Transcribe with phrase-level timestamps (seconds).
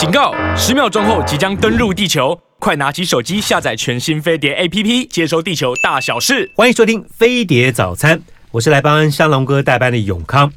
[0.00, 0.34] 警告！
[0.56, 6.50] 十秒钟后即将登陆地球，快拿起手机下载全新飞碟 APP，接收地球大小事。
[6.56, 10.50] 欢迎收听飞碟早餐，我是来帮湘龙哥代班的永康。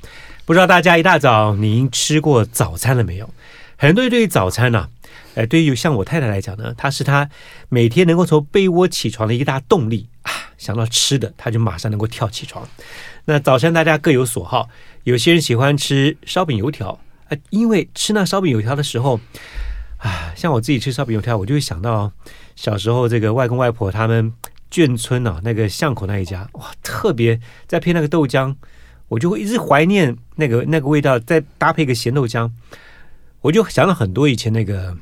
[0.45, 3.29] 不知道大家一大早您吃过早餐了没有？
[3.75, 4.89] 很多人对于早餐呢、啊，
[5.35, 7.29] 呃，对于像我太太来讲呢，她是她
[7.67, 10.31] 每天能够从被窝起床的一大动力啊。
[10.57, 12.65] 想到吃的，她就马上能够跳起床。
[13.25, 14.69] 那早餐大家各有所好，
[15.03, 16.97] 有些人喜欢吃烧饼油条。
[17.49, 19.19] 因为吃那烧饼油条的时候，
[19.97, 22.11] 啊，像我自己吃烧饼油条，我就会想到
[22.55, 24.33] 小时候这个外公外婆他们
[24.71, 28.55] 眷村啊，那个巷口那一家，哇，特别再配那个豆浆，
[29.07, 32.49] 我就会一直怀念那个那个味道，再搭配一个咸豆浆，
[33.41, 34.97] 我就想到很多以前那个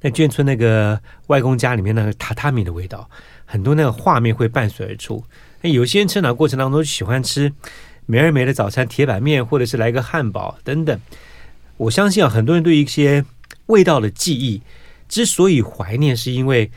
[0.00, 3.10] 那眷村那个外公家里面那个榻榻米的味道，
[3.44, 5.24] 很多那个画面会伴随而出。
[5.60, 7.52] 那有些人成长过程当中喜欢吃
[8.06, 11.00] 美而美的早餐，铁板面，或者是来个汉堡等等。
[11.78, 13.24] 我相信啊，很多人对一些
[13.66, 14.60] 味道的记忆
[15.08, 16.70] 之所以怀念，是因为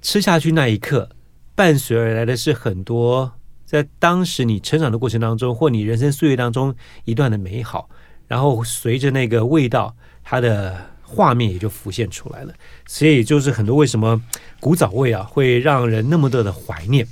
[0.00, 1.10] 吃下去那一刻，
[1.56, 3.32] 伴随而来的是很多
[3.66, 6.72] 在当时你成长的过程当中，或你人生岁月当中
[7.04, 7.88] 一段的美好，
[8.28, 12.54] 然后随着那个味道，它的画面也就浮现出来了。
[12.86, 14.22] 所以就是很多为什么
[14.60, 17.04] 古早味啊会让人那么多的怀念。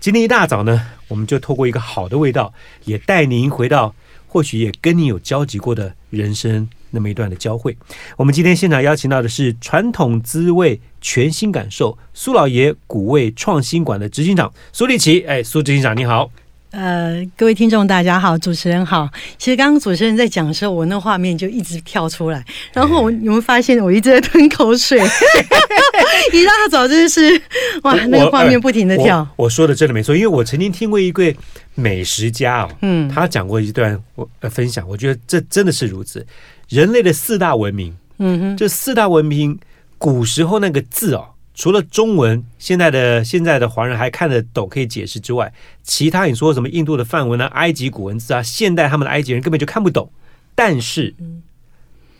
[0.00, 2.52] 今天一大早呢，我们就透过一个好的味道，
[2.84, 3.94] 也带您回到
[4.26, 6.68] 或许也跟你有交集过的人生。
[6.90, 7.76] 那么一段的交汇，
[8.16, 15.20] 我们今天现场邀请到的是传统滋味全新感受苏老爷古味创新馆的执行长苏立奇。
[15.22, 16.30] 哎，苏执行长你好。
[16.72, 19.08] 呃，各位听众大家好，主持人好。
[19.36, 24.96] 其实刚刚主持人在讲的时候，我那画面就一直跳出来，然后我你们发现我一直在吞口水，
[26.32, 27.42] 一大早就是
[27.82, 29.18] 哇，那个画面不停的跳。
[29.34, 31.36] 我，我说的真的没错，因为我曾经听过一位
[31.74, 36.24] 美食家哦，嗯，他讲过一段我呃分享，我觉得这真的是如此。
[36.70, 39.58] 人类的四大文明，嗯哼，这四大文明
[39.98, 50.10] 古时候那个字哦，除了中文，现在的现在的华人还看得懂可以解释之外，其他你说什么印度的梵文啊、埃及古文字啊，现代他们的埃及人根本就看不懂。
[50.54, 51.14] 但是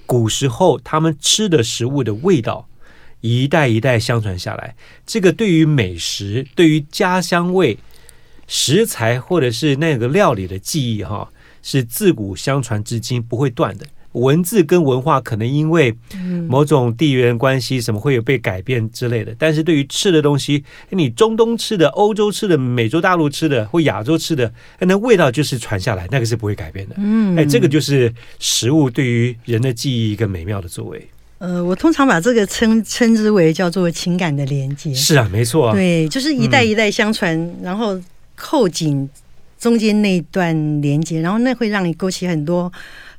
[0.04, 2.68] 古时候他们吃的食物的味道，
[3.20, 4.74] 一代一代相传下来，
[5.06, 7.78] 这个对于美食、对于家乡味、
[8.48, 11.30] 食材或者是那个料理的记忆，哈，
[11.62, 13.86] 是自古相传至今不会断的。
[14.12, 15.94] 文字跟文化可能因为
[16.48, 19.32] 某种地缘关系，什么会有被改变之类的。
[19.38, 26.96] 但是对于吃的东西，你中东吃的、欧洲吃的、美洲大陆吃的或亚洲吃的，那味道就是传下来，那个是不会改变的。
[26.98, 31.06] 嗯，哎，这个就是食物对于人的记忆一个美妙的作为。
[31.38, 34.92] 呃，我通常把这个称称之为叫做情感的连接。
[34.92, 35.72] 是啊，没错啊。
[35.72, 37.98] 对，就是一代一代相传，嗯、然后
[38.34, 39.08] 扣紧
[39.58, 42.70] 中间那段连接，然后那会让你勾起很多。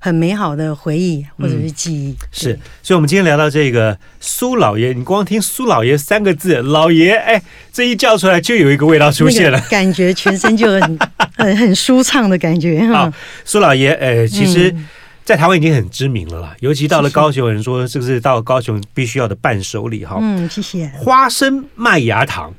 [0.03, 7.39] 很美好的回忆或者是记忆，嗯、是，所以，我们今天聊到这个苏老爷，你光听苏老爷三个字，老爷，哎，
[7.71, 10.99] 这一叫出来就有一个味道出现了，那个、感觉全身就很
[11.37, 12.83] 很很舒畅的感觉。
[12.87, 13.13] 好，
[13.45, 14.75] 苏老爷，呃，其实，
[15.23, 20.17] 在台湾已经很知名了啦，嗯、尤其到了高雄，有人说这个是到了高雄必须要的伴手礼哈。
[20.19, 20.87] 嗯，谢谢。
[20.97, 22.51] 花生麦芽糖，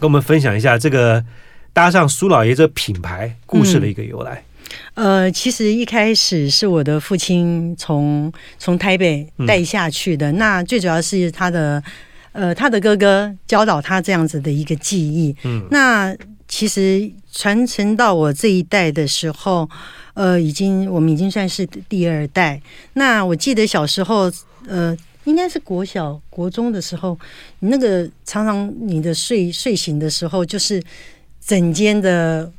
[0.00, 1.22] 跟我们分享一下这个
[1.74, 4.32] 搭上苏老爷这品牌故事的一个由来。
[4.36, 4.44] 嗯
[4.98, 10.32] 呃，其实一开始是我的父亲从从台北带下去的。
[10.32, 11.80] 嗯、那最主要是他的
[12.32, 15.32] 呃，他的哥哥教导他这样子的一个技艺。
[15.44, 16.12] 嗯，那
[16.48, 19.70] 其实传承到我这一代的时候，
[20.14, 22.60] 呃，已经我们已经算是第二代。
[22.94, 24.28] 那我记得小时候，
[24.66, 27.16] 呃，应该是国小、国中的时候，
[27.60, 30.82] 那个常常你的睡睡醒的时候，就是
[31.40, 32.50] 整间的。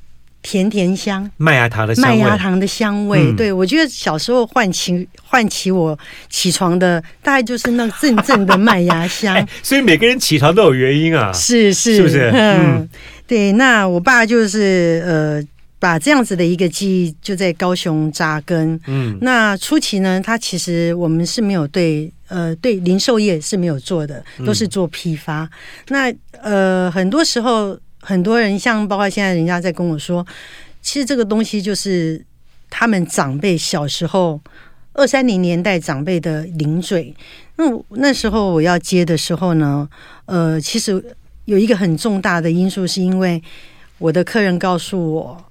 [0.42, 3.32] 甜甜香，麦芽糖的香味，麦芽糖的香味。
[3.32, 5.98] 嗯、对，我觉得小时候唤起唤起我
[6.30, 9.46] 起床的，大概就是那阵阵的麦芽香、欸。
[9.62, 12.32] 所以每个人起床都有原因啊，是是，是不是？
[12.34, 12.90] 嗯，
[13.28, 13.52] 对。
[13.52, 15.44] 那我爸就是呃，
[15.78, 18.80] 把这样子的一个记忆就在高雄扎根。
[18.88, 25.44] 嗯，那初期呢，他其实我们是没有对呃对零售业是没有做的，都是做批发。
[25.44, 25.50] 嗯、
[25.90, 27.78] 那呃，很多时候。
[28.02, 30.26] 很多人像包括现在人家在跟我说，
[30.82, 32.24] 其实这个东西就是
[32.70, 34.40] 他们长辈小时候
[34.94, 37.14] 二三零年代长辈的零嘴。
[37.58, 39.88] 那那时候我要接的时候呢，
[40.26, 41.04] 呃，其实
[41.46, 43.42] 有一个很重大的因素，是因为
[43.98, 45.46] 我的客人告诉我。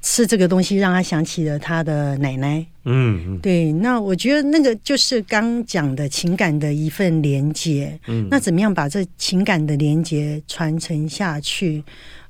[0.00, 3.72] 吃这个东西让他想起了他的奶奶，嗯，对。
[3.72, 8.26] 那我觉得那个就是刚讲的情感的一份连接，嗯。
[8.30, 11.82] 那怎么样把这情感的连接传承下去？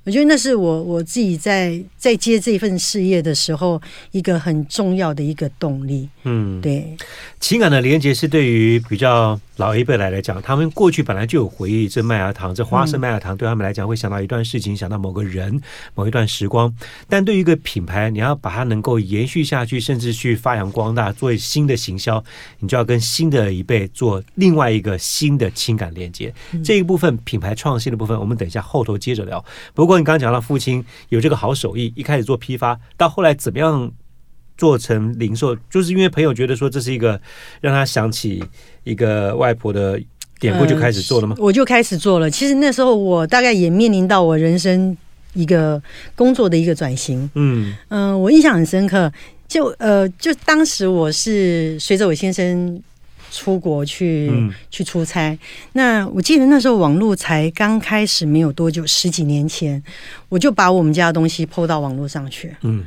[0.05, 3.79] 我觉得那是我我自己在在接这份事业的时候
[4.11, 6.09] 一个很重要的一个动力。
[6.29, 6.95] 嗯，对，
[7.41, 15.59] 情感的连接是对于比较老一辈来来讲，他们过去本来就有回忆，这麦芽糖，这花生麦芽糖对他们来讲会想到一段事情，想到某个人，
[15.95, 16.73] 某一段时光。
[17.09, 22.23] 但对于一个品牌，你要把它能够延续下去，甚至去发扬光大，做新的行销，
[22.59, 26.35] 你就要跟新的一辈做另外一个新的情感连接。
[26.63, 29.43] 这一部分品牌创新的部分，我们等一下后头接着聊。
[29.73, 33.91] 不过你刚刚讲到父亲有这个好手艺，一开始做批发，到后来怎么样？
[34.59, 37.19] 做成零售，就是因为朋友觉得说这是一个
[37.61, 38.45] 让他想起
[38.83, 39.99] 一个外婆的
[40.41, 41.37] 典故，就开始做了吗？
[41.39, 42.29] 呃，我就开始做了。
[42.29, 44.97] 其实那时候我大概也面临到我人生
[45.35, 45.81] 一个
[46.17, 47.23] 工作的一个转型。
[47.35, 49.11] 嗯嗯，呃，我印象很深刻。
[49.47, 52.83] 就呃，就当时我是随着我先生
[53.31, 55.39] 出国去，嗯，去出差。
[55.73, 59.83] 那我记得那时候网络才刚开始没有多久，十几年前，
[60.29, 62.55] 我就把我们家的东西 PO 到网络上去。
[62.63, 62.85] 嗯。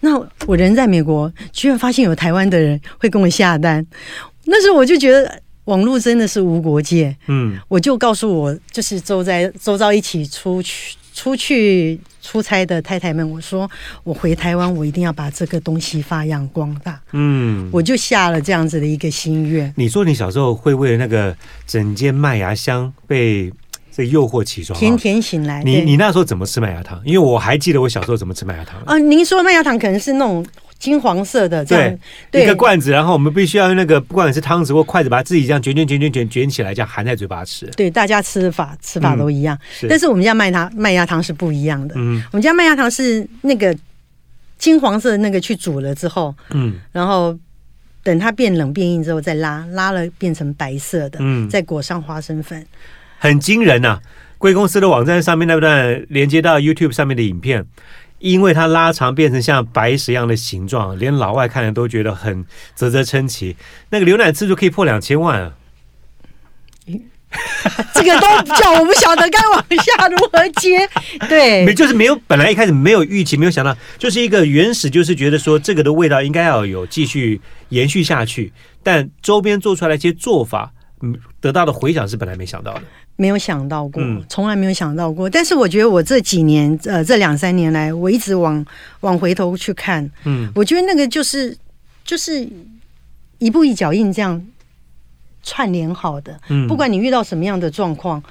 [0.00, 3.84] 那我人在美国，居然发现有台湾的人会跟我下单。
[4.44, 7.14] 那时候我就觉得网络真的是无国界。
[7.28, 13.70] 嗯，我就告诉我就是周在周遭一起出去出去出差的太太们，我说
[14.02, 17.00] 我回台湾，我一定要把这个东西发扬光大。
[17.12, 19.72] 嗯，我就下了这样子的一个心愿。
[19.76, 21.36] 你说你小时候会为了那个
[21.66, 23.52] 整间麦芽香被。
[24.00, 25.62] 这诱惑起床，甜甜醒来。
[25.62, 27.00] 你你那时候怎么吃麦芽糖？
[27.04, 28.80] 因为我还记得我小时候怎么吃麦芽糖。
[28.86, 30.44] 啊，您说麦芽糖可能是那种
[30.78, 31.98] 金黄色的，这样
[32.30, 37.66] 对，一个罐子，然后我们必须要用那个不管是汤匙或筷子，把它自己这样卷卷卷卷卷卷起来，这样含在嘴巴吃。
[37.76, 41.94] 对，大家吃法吃法都一样，嗯、但是我们家麦芽麦芽糖是不一样的。
[41.98, 43.76] 嗯，我们家麦芽糖是那个
[44.56, 47.38] 金黄色的那个去煮了之后，嗯，然后
[48.02, 52.66] 等它变冷变硬之后再拉，拉了变成白色的，嗯，再裹上花生粉。
[53.22, 54.00] 很惊人呐、啊！
[54.38, 57.66] 贵公司的网站上面那段连接到 YouTube 上面的影片，
[58.18, 63.54] 因为它拉长变成像白石一样的形状，连老外看了都觉得很啧啧称奇。
[63.90, 65.52] 那个浏览次数可以破两千万啊！
[67.94, 68.26] 这个都
[68.56, 70.88] 叫我不晓得该往下如何接。
[71.28, 78.52] 对，没就是没有，本来一开始没有预期，没有想到，就是一个原始，就是觉得说这个的味道应该要有继续延续下去，
[78.82, 80.79] 但周边做出来的一些做法，嗯，
[81.40, 82.82] 得到的回响是本来没想到的。
[83.16, 85.28] 没有想到过，从来没有想到过。
[85.28, 88.64] 但是我觉得我这几年，呃，这两三年来，我一直往
[89.00, 91.54] 往回头去看，嗯，我觉得那个就是
[92.04, 92.48] 就是
[93.38, 94.42] 一步一脚印这样
[95.42, 96.40] 串联好的。
[96.48, 98.22] 嗯，不管你遇到什么样的状况，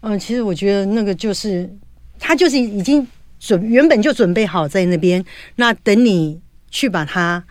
[0.00, 1.70] 嗯，其实我觉得那个就是
[2.18, 3.06] 他就是已经
[3.38, 5.24] 准原本就准备好在那边，
[5.56, 6.40] 那等你
[6.70, 7.44] 去把它。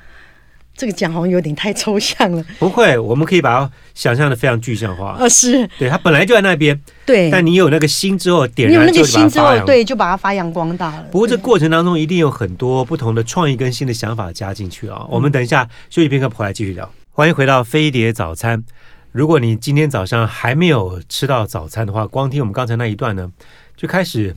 [0.82, 2.44] 这个讲好像有点太抽象了。
[2.58, 5.12] 不会，我们可以把它想象的非常具象化。
[5.12, 6.82] 啊，是，对，它本来就在那边。
[7.06, 11.04] 对，但你有那个心之后，点燃有那个心之后，对，就把它发扬光大了。
[11.12, 15.06] 不过这过程当中一定有很多不同的创意跟新的想法加进去啊。
[15.08, 16.92] 我们等一下休息片刻，回来继续聊。
[17.12, 18.64] 欢迎回到飞碟早餐。
[19.12, 23.32] 如果你今天早上还没有吃到早餐的话，光听我们刚才那一段呢，
[23.78, 24.36] 就开始。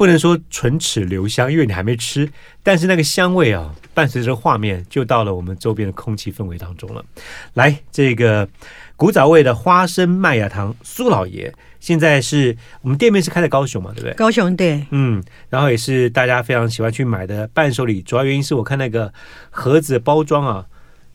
[0.00, 2.26] 不能说唇齿留香，因为你还没吃，
[2.62, 7.04] 但是那个香味啊，伴随着画面就到了我们周边的空气氛围当中了。
[7.52, 8.48] 来，这个
[8.96, 14.14] 古早味的花生麦芽糖苏老爷，现在是我们店面是开在高雄嘛，对不对？
[14.14, 19.12] 高雄对，嗯，然后也是大家非常喜欢去买的伴手礼，主要原因是我看那个
[19.50, 20.64] 盒子包装啊，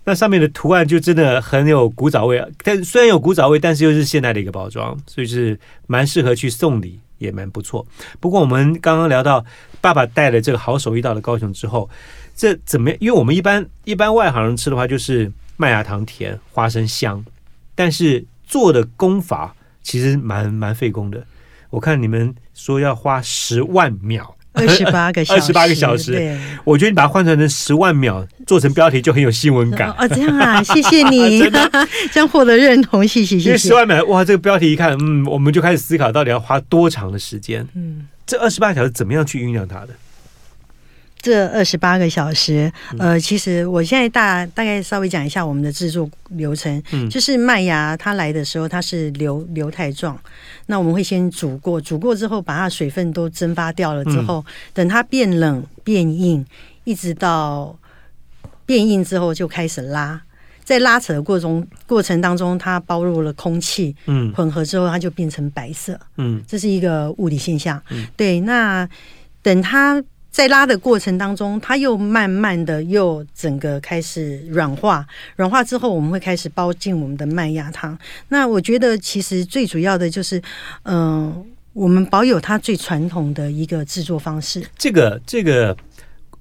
[0.03, 2.47] 那上面的图案就真的很有古早味啊。
[2.63, 6.99] 但虽然有古早味，但是又是现代的一个包装，所以是蛮适合去送礼。
[7.17, 7.85] 也蛮不错，
[8.19, 9.43] 不过我们刚刚聊到
[9.81, 11.89] 爸爸带了这个好手艺到了高雄之后，
[12.35, 12.97] 这怎么样？
[12.99, 17.23] 因为我们一般一般外行人吃的话，就是麦芽糖甜，花生香，
[17.73, 21.25] 但是做的功法其实蛮蛮费工的。
[21.69, 24.34] 我看你们说要花十万秒。
[24.61, 26.13] 二十八个小时，二十八个小时。
[26.13, 29.89] 对，我觉得你把它换算成十万秒，做成标题就很有新闻感。
[29.91, 31.41] 哦，这样啊，谢谢你，
[32.11, 33.45] 这样 获得认同，谢谢谢谢。
[33.47, 37.67] 因为十万秒，哇，这个标题一看，嗯，我们就开始思考到底要花多长的时间。
[37.75, 39.89] 嗯，这二十八个小时怎么样去酝酿它的？
[41.25, 46.79] 这二十八个小时，呃，其实我现在大大概稍微讲一下我们的制作流程。
[46.91, 50.15] 嗯，就是麦芽它来的时候，它是流流态状，
[50.67, 56.45] 那我们会先煮过，煮过之后把它水分都蒸发掉了之后，等它变冷变硬，
[56.83, 57.75] 一直到
[58.67, 60.21] 变硬之后就开始拉，
[60.63, 67.81] 在拉扯的过程过程当中，它包入了空气，嗯，混合之后它就变成白色，嗯，这是一个物理现象。
[67.89, 68.87] 嗯，对，那
[69.41, 70.03] 等它。
[70.35, 77.97] 在拉的过程当中，它又慢慢的又整个开始软化，软化之后，我们会开始包进我们的麦芽糖。
[78.27, 80.37] 那我觉得其实最主要的就是，
[80.83, 84.61] 嗯、呃，我们保有它最传统的一个制作方式。
[84.77, 85.73] 这个这个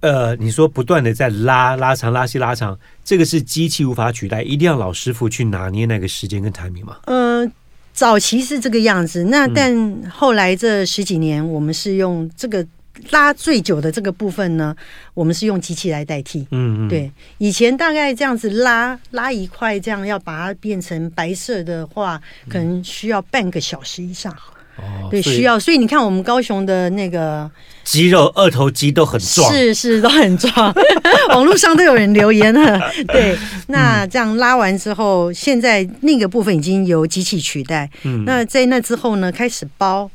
[0.01, 6.97] 呃，你说不断的在拉拉长拉细拉长，这个是机器无法取代，一定要老师傅去拿捏那个时间跟 timing 吗？
[7.05, 7.49] 呃，
[7.93, 12.67] 早期是这个样子，那但后来这十几年，我们是用这个。
[13.11, 14.75] 拉最久的这个部分呢，
[15.15, 16.47] 我们是用机器来代替。
[16.51, 24.35] 嗯嗯，对，以前大概这样子拉拉一块，这样要把它变成白色的话，可能需要半个小时以上。
[24.77, 25.57] 哦，对，需要。
[25.57, 27.49] 所以你看，我们高雄的那个
[27.85, 30.75] 肌肉二头肌都很壮，是是都很壮。
[31.31, 32.81] 网络上都有人留言了。
[33.07, 37.89] 对，那这样拉完之后，现在那个部分已经由机器取代。
[38.03, 40.11] 嗯，那在那之后呢，开始包。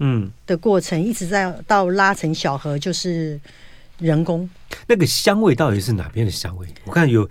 [0.00, 3.38] 嗯，的过程一直在到拉成小河，就是
[3.98, 4.48] 人工。
[4.88, 6.66] 那个香味到底是哪边的香味？
[6.84, 7.28] 我看有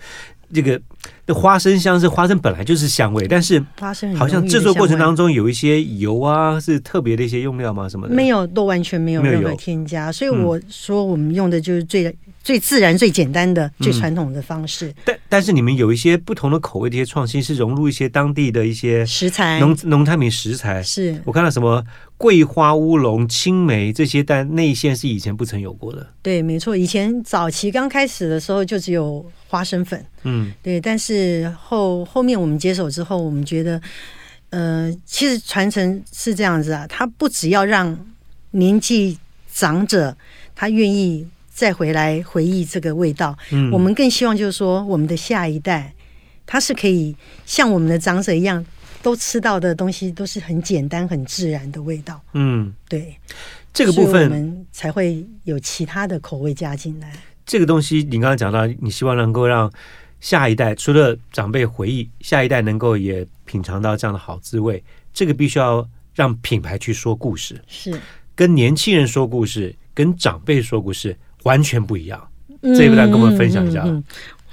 [0.52, 0.80] 这个
[1.26, 7.88] 那花生香，是花生本来就是香味，但是花生好像制作过程当中有一些油啊，是特别的一些用料吗？
[7.88, 8.14] 什么的？
[8.14, 10.10] 没有，都完全没有任何添加。
[10.10, 12.16] 所以我说我们用的就是最。
[12.42, 14.88] 最自然、最简单的、最传统的方式。
[14.88, 20.82] 嗯、但但是你们有一些不同的口味的一些创新，是融入一些当地的一些食材、农农产品食材。
[20.82, 21.84] 是我看到什么
[22.16, 26.06] 桂花乌龙、青梅这些，但内馅是以前不曾有过的。
[26.22, 30.02] 对，没错，以前早期刚开始的时候就只有花生粉。
[30.22, 30.80] 嗯，对。
[30.80, 33.80] 但是后后面我们接手之后，我们觉得，
[34.48, 37.98] 呃，其实传承是这样子啊，他不只要让
[38.52, 39.18] 年纪
[39.52, 40.16] 长者
[40.54, 41.26] 他愿意。
[41.60, 45.92] 再回来回忆这个味道，嗯，我们更希望就是说，我们的下一代，
[46.46, 47.14] 他是可以
[47.44, 48.64] 像我们的长者一样，
[49.02, 52.18] 都吃到的东西都是很简单、很自然的味道。
[52.32, 53.14] 嗯，对，
[53.74, 57.12] 这个部分我们才会有其他的口味加进来。
[57.44, 59.70] 这个东西，你刚刚讲到，你希望能够让
[60.18, 64.82] 下一代除了长辈回忆，下一代能够也品尝到这样的好滋味。
[65.12, 68.00] 这个必须要让品牌去说故事，是
[68.34, 71.14] 跟年轻人说故事，跟长辈说故事。
[71.44, 72.28] 完全不一样，
[72.62, 73.82] 这一段跟我们分享一下。
[73.84, 74.04] 嗯嗯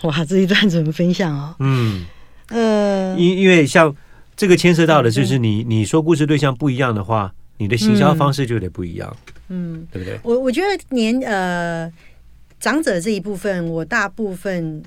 [0.03, 1.55] 嗯、哇，这一段怎么分享哦？
[1.59, 2.05] 嗯，
[2.49, 3.93] 呃，因因为像
[4.35, 9.17] 这个牵涉到的就是你，你说故事对象不一样的话，你的行销方式就得不一样。
[9.49, 10.19] 嗯，对不对？
[10.23, 11.91] 我我觉得年呃
[12.59, 14.81] 长者这一部分，我大部分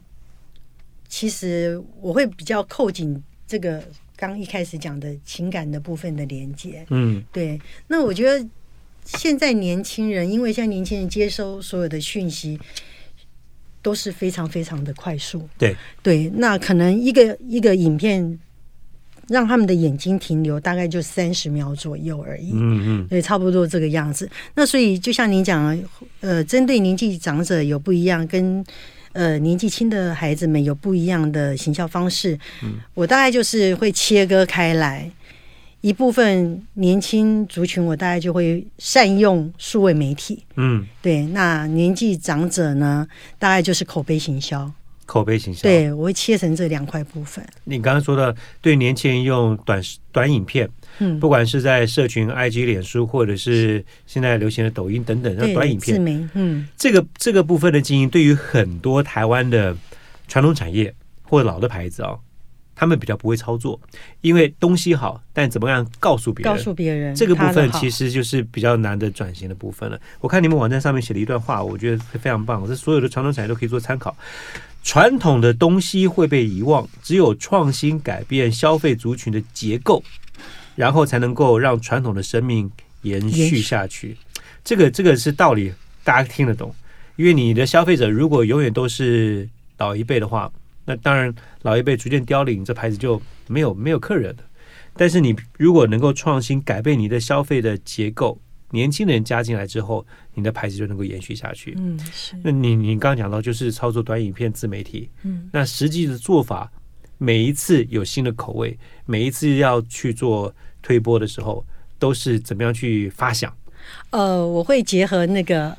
[1.09, 3.83] 其实我会比较扣紧这个
[4.17, 6.87] 刚一开始讲的情感的部分的连接。
[6.91, 7.61] 嗯，对。
[7.87, 8.47] 那我觉得。
[9.19, 12.59] 现在年轻人，因为现在年轻人接收所有的讯息
[13.83, 18.39] 都是非常非常的快速，对对，那可能一个一个影片
[19.29, 24.29] 让他们的眼睛停留大概就三十秒左右而已，嗯嗯，对，差不多这个样子。
[24.55, 25.79] 那所以就像您讲，
[26.21, 28.65] 呃，针对年纪长者有不一样，跟
[29.13, 35.11] 呃年纪轻的孩子们有不一样的行销方式，嗯，我大概就是会切割开来。
[35.81, 40.45] 一部分年轻族群，我大概就会善用数位媒体。
[40.57, 41.25] 嗯，对。
[41.27, 43.07] 那年纪长者呢，
[43.39, 44.71] 大概就是口碑行销。
[45.07, 47.45] 口碑行销，对，我会切成这两块部分。
[47.65, 49.83] 你刚刚说的，对年轻人用短
[50.13, 50.71] 短影片，
[51.01, 59.77] 嗯，不管是在社群、IG、脸书，或者是现在流行的抖音等等，短影片，自媒，嗯，这个这个部分的经营，对于很多台湾的
[60.29, 62.21] 传统产业或者老的牌子啊、哦。
[62.81, 63.79] 他们比较不会操作，
[64.23, 66.57] 因为东西好，但怎么样告诉别人？
[66.57, 70.01] 告诉别人这个部分其实就是比较难的转型的部分了。
[70.19, 74.17] 我看你们网站上面写了一段话，我觉得非常棒，这所有的传统产业都可以做参考。
[74.83, 80.03] 传统的东西会被遗忘，只有创新改变消费族群的结构，
[80.75, 82.71] 然后才能够让传统的生命
[83.03, 84.17] 延续下去。
[84.65, 85.71] 这个这个是道理，
[86.03, 86.75] 大家听得懂。
[87.17, 89.47] 因为你的消费者如果永远都是
[89.77, 90.51] 老一辈的话。
[90.85, 91.33] 那当然，
[91.63, 94.45] 老一辈逐渐凋零，这牌子就没有没有客人了。
[94.95, 101.75] 但是你如果能够创新，改变你的消费的结构，年轻人加进来之后，你的牌子就能够延续下去。
[101.79, 102.35] 嗯，是。
[102.43, 106.71] 那你你刚刚讲到就是操作短影片自媒体，嗯，那实际的做法，
[107.19, 111.65] 每一次有新的口味，每一次要去做推播的时候，
[111.99, 113.55] 都是怎么样去发想？
[114.11, 115.77] 呃，我会结合那个。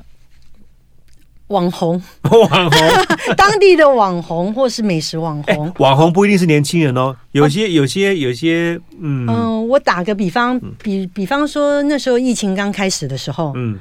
[1.52, 2.90] 网红， 网红，
[3.38, 9.26] 当地的网红或是美食网红，欸、网红不一定是年轻人哦，有些、有些、有些，嗯。
[9.26, 13.78] 嗯、呃，我打个比方，比比方说那时候疫情刚开始的时候，嗯，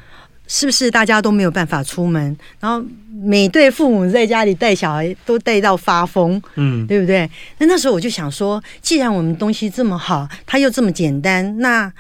[0.47, 2.85] 是不是大家都没有办法出门，然后
[3.23, 7.31] 每对父母在家里带小孩都带到发疯，嗯，对不对？
[7.59, 11.93] 那那时候我就想说，既然我们东西这么好，它又这么简单，那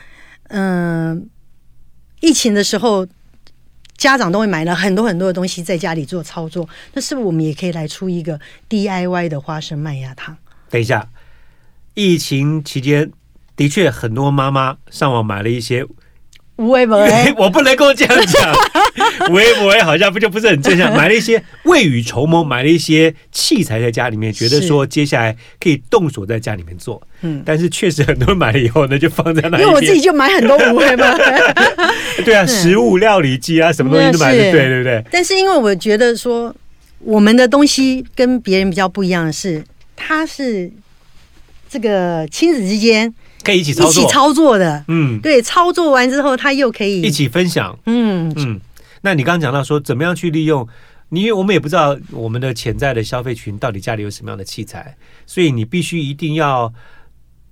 [0.49, 1.23] 嗯、呃，
[2.21, 3.07] 疫情的时候。
[4.00, 8.40] 家长都会买了很多很多的东西在家里做操作，那是不是我们也可以来出一个
[8.71, 10.35] DIY 的花生麦芽糖？
[10.71, 11.07] 等一下，
[11.92, 13.12] 疫情期间
[13.54, 15.85] 的确很多妈妈上网买了一些
[16.57, 18.54] 无为不为， 我不能够这样讲，
[19.29, 20.95] 无为不为好像不就不是很正向。
[20.95, 27.01] 买了一些未雨绸缪，买了一些器材在家里面，觉得说接下来可以动手在家里面做。
[27.23, 29.63] 嗯，但是确实很多人买了以后呢，就放在那里。
[29.63, 31.15] 因为我自己就买很多无为嘛。
[32.25, 35.05] 对啊，食物料理机啊，什么东西都买的，对对不对？
[35.11, 36.55] 但是因为我觉得说，
[37.01, 39.63] 我们的东西跟别人比较不一样的是，
[39.97, 40.71] 它是
[41.69, 43.13] 这个亲子之间。
[43.43, 48.61] 可以一起操作，一起操作的，嗯，对，操作完之后，他又可以一起分享，嗯嗯。
[49.02, 50.66] 那你刚刚讲到说，怎么样去利用？
[51.11, 56.73] 因为我们也不知道我们的潜在的消费群到底家里有什么样的器材，所以你必须一定要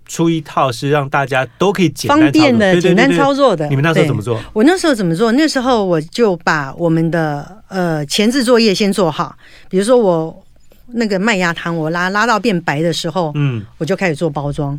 [0.06, 3.68] 出一套是让大家都可以简单方便的、简单操作的。
[3.68, 4.40] 你们那时候怎么做？
[4.52, 5.32] 我那时候怎么做？
[5.32, 9.36] 那时候我就把我们的呃前置作业先做好，
[9.68, 10.44] 比如说我
[10.92, 14.78] 那个麦芽糖，我拉拉到变白的时候，嗯，我就开始做包装。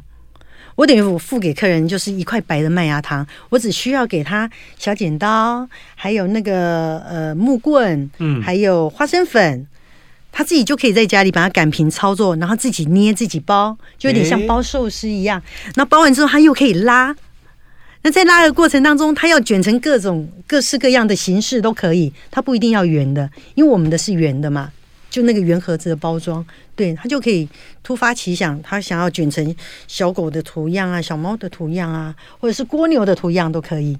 [0.79, 9.67] 我等于我付给客人就是一块白的麦芽糖，我只需要给他小剪刀，还有那个呃木棍，嗯，还有花生粉，
[10.31, 15.43] 他自己就可以在家里把它擀平操作，然后自己捏自己包，就有点像包寿司一样。
[15.75, 17.13] 那包完之后，他又可以拉。
[18.03, 24.71] 那在拉的过程当中，他要卷成各种各式各样的形式都可以，他不一定要圆的，因为我们的是圆的嘛。
[25.09, 27.47] 就那个圆盒子的包装，对，他就可以
[27.81, 29.55] 突发奇想，他想要卷成
[29.87, 33.97] 小狗的图样啊，小猫的图样啊，或者是蜗牛的图样都可以。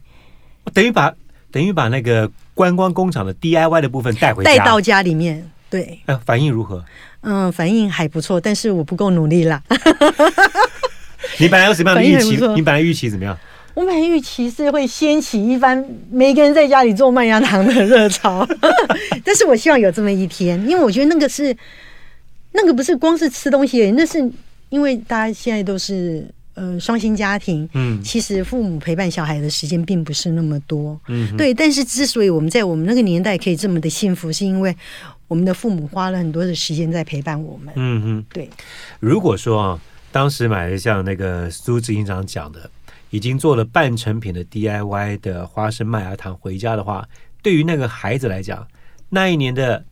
[0.74, 1.14] 等于把
[1.52, 6.00] 等于把那个观光工厂的 DIY 的部分带回家，带到家里面，对。
[6.06, 6.86] 呃，反应如何？
[7.22, 9.62] 嗯，反应还不错，但是我不够努力啦。
[11.40, 12.38] 你本来有什么样的预期？
[12.56, 13.38] 你本来预期怎么样？
[13.80, 15.82] 我们预期是会掀起一番
[16.12, 18.46] 每个人在家里做麦芽糖的热潮
[19.24, 21.56] 但是我希望有这么一天，因为我觉得那个是
[22.52, 24.20] 那个不是光是吃东西，那是
[24.68, 31.54] 因为大家现在都是呃双薪家庭，嗯，其实父母陪伴小孩的时间并不是那么多，嗯，对。
[31.54, 34.76] 但是之所以我们在我们那个年代可以这么的幸福，是因为
[35.30, 38.50] 我们的父母花了很多的时间在陪伴我们，嗯嗯，对。
[39.00, 39.80] 如果说啊，
[40.12, 42.70] 当时买的像那个苏执行长讲的。
[43.10, 47.08] 已经做了半成品的 DIY 的花生麦芽糖回家的话，
[47.42, 48.68] 对于那个孩子来讲，
[49.10, 49.84] 那一年的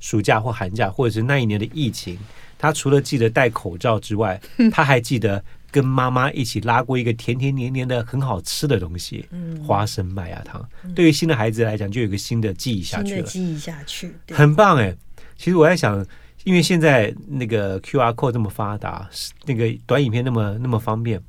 [0.00, 2.18] 暑假或寒假，或者是那一年的疫情，
[2.58, 9.26] 他除了记得戴口罩之外， 他还记得跟妈妈一起拉过一个甜甜黏黏的很好吃的东西——
[9.66, 10.64] 花生麦芽糖。
[10.94, 13.22] 对于新的孩子来讲，就有个新的记忆下去了。
[13.22, 14.94] 记忆下去，很棒哎！
[15.36, 16.04] 其实我在想。
[16.44, 19.08] 因为现在那个 QR code 这么发达，
[19.44, 21.22] 那个短影片那么那么方便，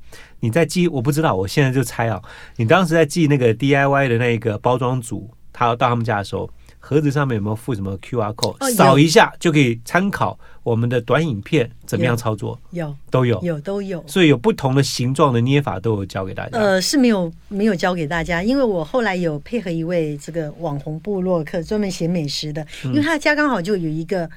[0.44, 2.20] 你在寄，我不知道，我现在就猜啊，
[2.56, 8.54] 你当时在寄那个 DIY 的那个包装组，他要到他们家的时候，盒子上面有没有附什么 QR code？
[8.60, 12.60] 哦，扫一下就可以参考我们的短影片怎么样操作？
[12.72, 16.58] 有，有都有，有都有，所以有不同的形状的捏法都有教给大家。
[16.58, 24.28] 呃，是没有没有教给大家，因为我后来有配合一位这个网红部落客，专门写美食的，因为他家刚好就有一个。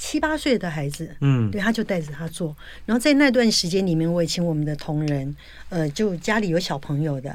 [0.00, 2.56] 七八岁的孩子，嗯，对，他就带着他做。
[2.86, 5.36] 然后在那段时间里面，我也请我们的同仁，
[5.68, 7.28] 呃，就家里有小朋友的，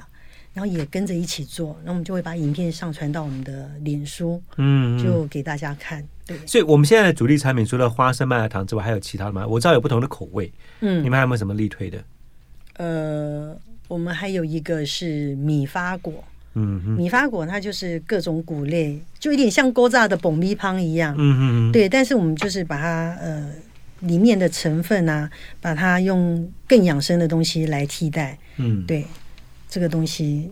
[0.52, 1.78] 然后也跟着一起做。
[1.84, 6.04] 然后我们就会把影片上传到我们的脸书，嗯，就给大家看。
[6.26, 9.46] 对，所以我们现在的主力产品除了花生麦芽糖之外，还有其他的吗？
[9.46, 10.52] 我知道有不同的口味，
[10.82, 12.04] 嗯，你们还有没有什么力推的？
[12.78, 13.56] 呃，
[13.88, 16.24] 我们还有一个是米发果。
[16.56, 21.14] 嗯，米发果它就是各种谷类，就有点像锅炸的蹦米汤一样。
[21.18, 23.52] 嗯嗯对，但是我们就是把它呃
[24.00, 25.30] 里面的成分啊，
[25.62, 28.38] 把它用更养生的东西来替代。
[28.58, 29.06] 嗯，对，
[29.70, 30.50] 这个东西。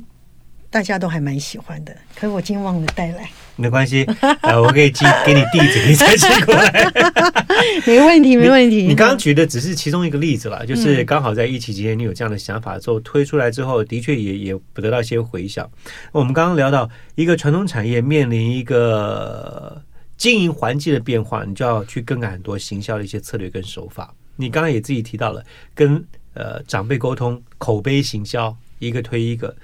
[0.74, 3.30] 大家都还蛮喜欢的，可是我今天忘了带来。
[3.56, 4.04] 没关系，
[4.42, 6.92] 呃，我可以寄 给你地址，你再寄过来。
[7.86, 8.88] 没问题，没问题。
[8.88, 15.70] 你刚刚举的只是其中一个例子了，就是刚好在疫情期间，你有这样的想法之后推出来之后，的确也也不得到一些回响。
[16.12, 19.80] 我们刚刚聊到一个传统产业面临一个
[20.18, 24.12] 经营环境的变化，你就要去更改很多行销的一些策略跟手法。
[24.36, 29.56] 你刚刚也自己提到了跟呃长辈沟通，口碑行销，一个推一个。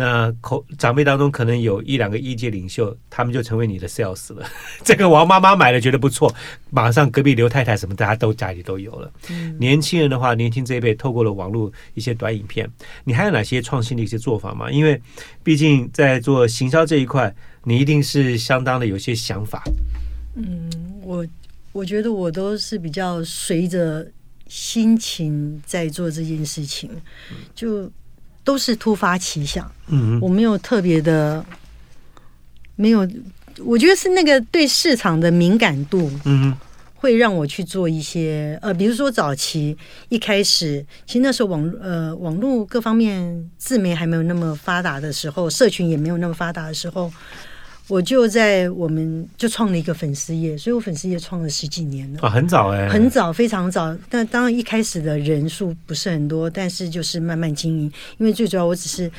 [0.00, 4.48] 那口长辈当中可能有一两个意见领袖，他们就成为你的 sales 了。
[4.82, 6.34] 这个王妈妈买了觉得不错，
[6.70, 9.12] 马上隔壁刘太太什么大家都家里都有了。
[9.28, 12.66] 嗯、年轻人的话，年轻这一辈透过了网络一些短影片，
[13.04, 14.70] 你还有哪些创新的一些做法吗？
[14.70, 14.98] 因为
[15.42, 17.30] 毕竟在做行销这一块，
[17.64, 19.62] 你一定是相当的有些想法。
[20.34, 20.70] 嗯，
[21.02, 21.26] 我
[21.72, 24.10] 我觉得我都是比较随着
[24.48, 26.88] 心情在做这件事情，
[27.54, 27.92] 就。
[28.50, 31.46] 都是突发奇想，嗯，我没有特别的，
[32.74, 33.08] 没有，
[33.64, 36.52] 我觉得是那个对市场的敏感度，嗯，
[36.96, 47.08] 会让我去做一些呃，比如说早期一开始，其实那时候网呃网络各方面自媒还没有那么发达的时候，社群也没有那么发达的时候，
[47.90, 53.94] 我就在我们就创了一个粉丝业，所以我粉丝页创了十几年了啊，很早哎，很早，非常早。
[54.08, 59.10] 但当然一开始的人数不是很多，但是就是慢慢经营，因为最主要我只是，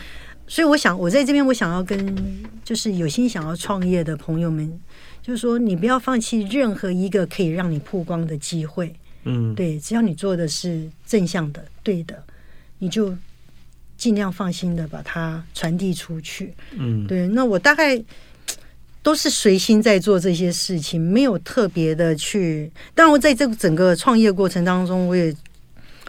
[0.48, 2.16] 所以我想我在这边我想要跟
[2.64, 4.80] 就是有心想要创业的朋友们。
[5.24, 8.92] 就是说，你不要放弃任何一个可以让你曝光的机会。
[9.26, 12.24] 嗯，对，只要你做的是正向的、对的，
[12.80, 13.16] 你就
[13.96, 16.56] 尽量放心的把它传递出去。
[16.72, 17.28] 嗯，对。
[17.28, 18.02] 那我大概
[19.04, 22.72] 都是随心在做这些事情，没有特别的去。
[22.94, 25.36] 当然，我在这个整个创业过程当中，我也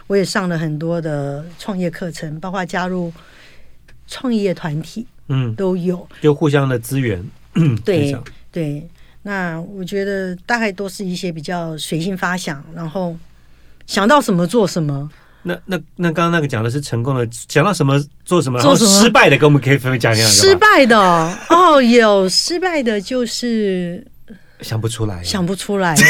[0.07, 3.11] 我也上了很多的创业课程，包括加入
[4.07, 7.23] 创业团体，嗯，都有，就互相的资源。
[7.55, 8.15] 嗯，对
[8.51, 8.87] 对。
[9.23, 13.15] 那我觉得大概都是一些比较随心发想，然后
[13.87, 15.09] 想到什么做什么。
[15.43, 20.25] 那那那刚刚那个讲的是成功的，讲到什么做什么，做失败的，跟我们可以分分讲讲。
[20.27, 20.97] 失败的
[21.49, 24.05] 哦，有失败的，就是
[24.61, 25.95] 想不出来，想不出来。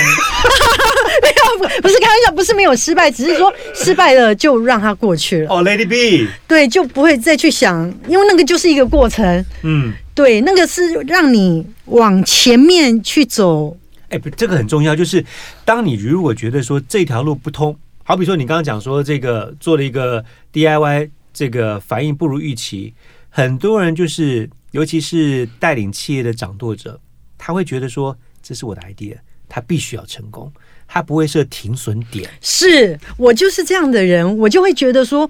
[1.21, 5.53] 没有，不是开玩笑，不是没有失败，只是说失败了就让它过去了。
[5.53, 9.45] 哦，Lady B，对，就不会再去想，因为那个就是一个过程。
[9.61, 9.93] 嗯。
[10.15, 13.75] 对，那个是让你往前面去走。
[14.09, 14.95] 哎，不，这个很重要。
[14.95, 15.25] 就是
[15.65, 22.93] 当你如果觉得说这条路不通，好比说你刚刚讲说这个做了一个 DIY，这个反应不如预期，
[23.29, 26.99] 很多人就是，尤其是带领企业的掌舵者，
[27.37, 29.15] 他会觉得说这是我的 idea，
[29.47, 30.51] 他必须要成功，
[30.87, 32.29] 他不会设停损点。
[32.41, 35.29] 是我就是这样的人，我就会觉得说，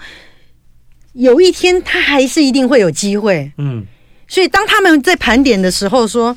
[1.14, 3.52] 有一天他还是一定会有机会。
[3.58, 3.86] 嗯。
[4.26, 6.36] 所以，当他们在盘点的时候说：“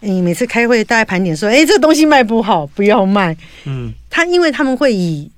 [0.00, 5.30] 你每次开会，大家盘点说，哎，这个东西卖不好，不要卖。”嗯，他因为他们会以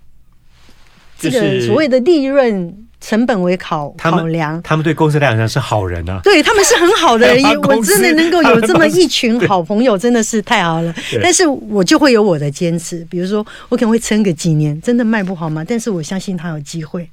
[1.18, 7.42] 这个所谓的利润成本为考考量，他们对公司来讲是好人啊，对他们是很好的人。
[7.62, 10.94] 我真的能够有这么一群好朋友，真的是太好了。
[11.22, 15.64] 但是我就会有我的坚持，比如说，我可能会撑个几年，真的卖不好吗？
[15.66, 17.08] 但是我相信他有机会。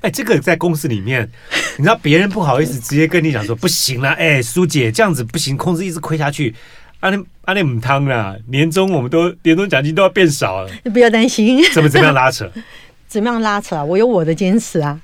[0.00, 1.28] 哎，这个在公司里面，
[1.78, 6.54] 你知道别人不好意思直接跟你讲说不行了，哎，苏姐这样子不行，公司一直亏下去，
[7.00, 12.50] 阿那阿那母汤了，年终我们都年终奖金都要变少了， 不要担心，怎么怎么样拉扯？
[13.06, 13.84] 怎么样拉扯啊？
[13.84, 15.00] 我有我的坚持啊，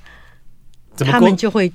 [0.97, 1.71] 他们就会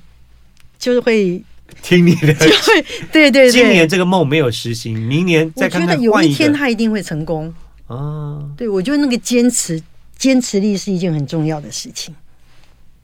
[0.77, 1.43] 就是会
[1.81, 3.51] 听你的， 就会 对对对。
[3.51, 7.53] 今年这个梦没有实行，明年再看看，我觉得有一天他一定会成功
[7.87, 8.43] 啊！
[8.55, 9.81] 对，我觉得那个坚持
[10.17, 12.13] 坚持力是一件很重要的事情。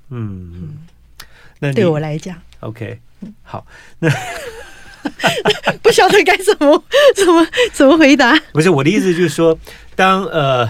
[0.09, 0.77] 嗯，
[1.59, 2.99] 那对我来讲，OK，
[3.41, 3.65] 好，
[3.99, 4.09] 那
[5.81, 6.83] 不晓得该怎么
[7.15, 8.39] 怎么怎么回答。
[8.53, 9.57] 不是我的意思，就是说，
[9.95, 10.69] 当呃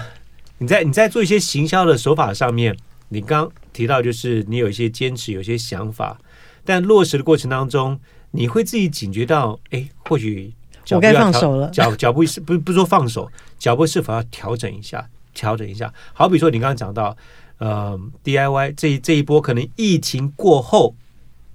[0.58, 2.76] 你在你在做一些行销的手法上面，
[3.08, 6.18] 你刚提到就是你有一些坚持，有一些想法，
[6.64, 7.98] 但落实的过程当中，
[8.30, 10.52] 你会自己警觉到，哎，或许
[10.90, 15.92] 我该放手了， 脚脚步是不不说放手，脚步是否要调整一下，调整一下。
[16.12, 17.16] 好比说你刚刚讲到。
[17.58, 20.94] 呃，DIY 这这一波可能疫情过后，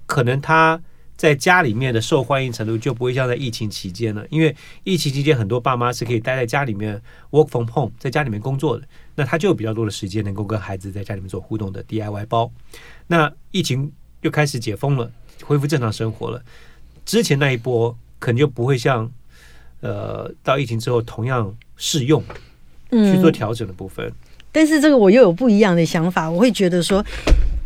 [0.04, 0.82] 可能他
[1.22, 4.26] 在家里面的受欢迎程度就不会像在疫情期间了。
[4.28, 12.50] 因为疫情期间很多爸妈是可以待在家里面 work from home，在家里面工作的，那他就有比较多的时间能够跟孩子在家里面做互动的 DIY 包。
[13.06, 15.08] 那疫情又开始解封了，
[15.44, 16.42] 恢复正常生活了，
[17.04, 19.08] 之前那一波可能就不会像
[19.78, 22.20] 呃到疫情之后同样适用
[22.90, 24.04] 去做调整的部分。
[24.08, 24.12] 嗯
[24.54, 27.02] 但是这个我又有不一样的想法，我会觉得说，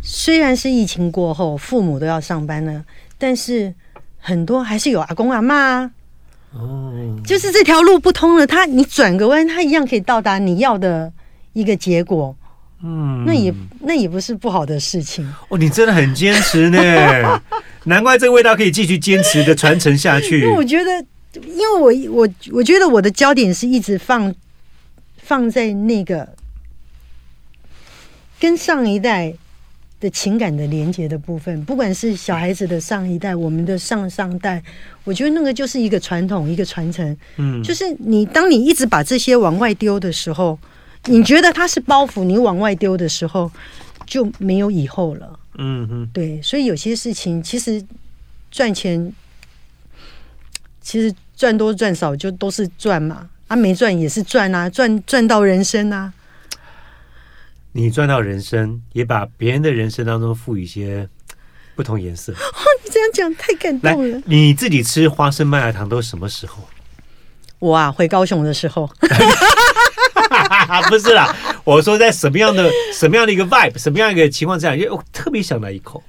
[0.01, 2.85] 虽然是疫情过后，父母都要上班了，
[3.19, 3.75] 但是
[4.19, 5.91] 很多还是有阿公阿妈啊，
[6.53, 6.93] 哦，
[7.25, 11.13] 就是这条路不通了，他你转个弯，他一样可以到达你要的
[11.53, 12.37] 一个结果，
[12.83, 15.27] 嗯，那也那也不是不好的事情。
[15.49, 17.43] 哦，你真的很坚持呢，
[17.85, 20.41] 难怪这个味道可以继续坚持的传承下去。
[20.41, 20.91] 因为我觉得，
[21.35, 24.35] 因为我我我觉得我的焦点是一直放
[25.23, 26.35] 放在那个。
[28.39, 29.33] 跟上一代
[30.07, 34.63] 的情感的连接的部分，不管是小孩子的上一代，我们的上上代，
[35.03, 37.17] 我觉得那个就是一个传统，一个传承。
[37.39, 40.57] 嗯，就是你当你一直把这些往外丢的时候，
[41.07, 43.51] 你觉得它是包袱，你往外丢的时候
[44.07, 45.41] 就没有以后了。
[45.59, 47.85] 嗯嗯，对，所以有些事情其实
[48.53, 49.13] 赚钱，
[50.81, 56.13] 其实赚多赚少就都是赚嘛，啊，没赚也是赚啊，赚赚到人生啊。
[57.77, 61.07] 你赚到人生，也把别人的人生当中赋予一些
[61.77, 62.33] 不同颜色。
[62.33, 62.37] 哦，
[62.83, 64.23] 你这样讲太感动了。
[64.25, 66.63] 你自己吃花生麦芽糖都什么时候？
[67.59, 68.91] 我啊，回高雄的时候。
[70.89, 76.03] 不是啦，我说在什么样的什么样的一个 vibe，什么样一个情况之下，因为我特别想来一口。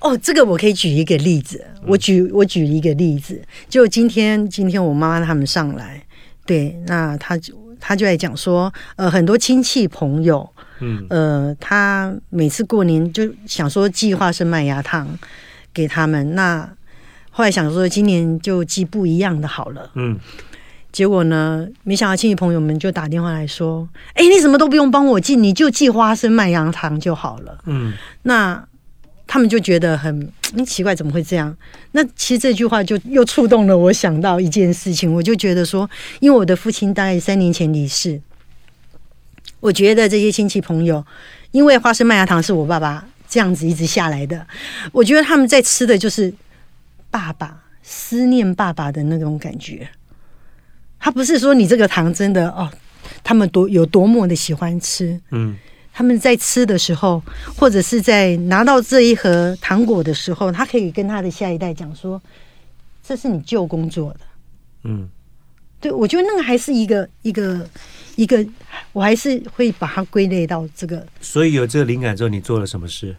[0.00, 6.00] 哦，这个我可以举一个例子，我举我举一个例子，就今天今天我妈妈他们上来，
[6.46, 10.48] 对，那他就他就在讲说，呃，很多亲戚朋友，
[10.80, 15.08] 嗯，呃，他每次过年就想说寄花生麦芽糖
[15.72, 16.68] 给他们，那
[17.30, 20.18] 后来想说今年就寄不一样的好了，嗯，
[20.92, 28.64] 结果呢，没想到亲戚朋友们就打电话来说，哎，你什么都不用帮我寄，你就寄花生麦芽糖就好了，嗯，那。
[29.30, 30.32] 他们就觉得很
[30.64, 31.54] 奇怪，怎么会这样？
[31.92, 35.86] 那其实这句话就又触动了我，想到一件事情，我就觉得说，
[36.20, 38.18] 因为我的父亲大概三年前离世，
[39.60, 41.04] 我觉得这些亲戚朋友，
[41.50, 44.46] 因为花生麦芽糖是我爸爸这样子一直下来的，
[44.92, 46.32] 我觉得他们在吃的就是
[47.10, 49.88] 爸爸思念爸爸的那种感觉。
[50.98, 52.70] 他不是说你这个糖真的哦，
[53.22, 55.56] 他们多有多么的喜欢吃，嗯。
[55.90, 57.20] 他们在吃的时候，
[57.56, 62.22] 或者是在拿到这一盒糖果的时候，他可以跟他的下一代讲说
[63.02, 64.20] ：“这是你舅公做的。”
[64.84, 65.08] 嗯，
[65.80, 67.68] 对，我觉得那个还是一个一个
[68.16, 68.44] 一个，
[68.92, 71.06] 我还是会把它归类到这个。
[71.20, 73.14] 所以有这个灵感之后，你做了什么事？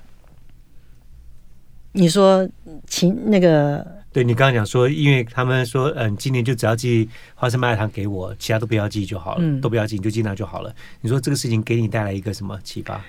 [1.93, 2.47] 你说，
[2.87, 3.99] 请那个。
[4.11, 10.73] 对，你刚刚讲说，因为他们说，嗯，今年就只要寄花生麦芽糖给我，其他都不要寄就好了，嗯、都不要寄，你就寄那就好了。
[11.01, 12.99] 你说这个事情给你带来一个什么启发？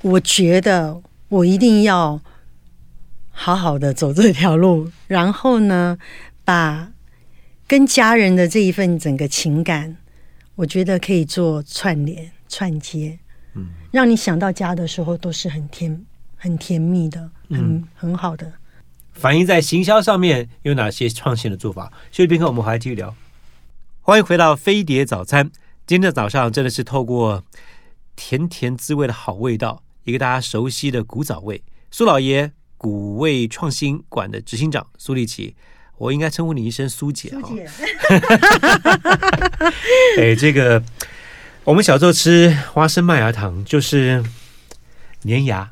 [0.00, 2.18] 我觉得我一定要
[3.30, 5.98] 好好的走这条路，然后呢，
[6.42, 6.90] 把
[7.68, 9.96] 跟家人的这一份整个情感，
[10.54, 13.18] 我觉得可以做串联串接，
[13.54, 18.52] 嗯，让你想到家的时候都是很甜、很甜蜜的，很、嗯、很好的。
[19.14, 21.92] 反映在行销上面有哪些创新的做法？
[22.12, 23.14] 休息片刻，我们回来继续聊。
[24.00, 25.50] 欢迎回到飞碟早餐。
[25.86, 27.42] 今天的早上真的是透过
[28.14, 31.64] 甜甜滋味的好味道，一个大家熟悉的古早味。
[31.90, 35.56] 苏老爷古味创新馆的执行长苏丽淇，
[35.98, 37.48] 我应该称呼你一声苏姐哈。
[37.48, 37.68] 苏姐。
[40.18, 40.82] 哎，这个
[41.64, 44.22] 我们小时候吃花生麦芽糖就是
[45.24, 45.70] 粘牙，